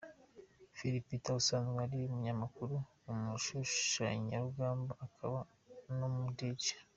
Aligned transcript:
Phil 0.75 0.95
Peter 1.07 1.35
asanzwe 1.41 1.79
ari 1.85 1.97
umunyamakuru, 2.03 2.75
umushyushyarugamba 3.11 4.93
akaba 5.05 5.39
n'umu 5.97 6.25
Dj. 6.37 6.63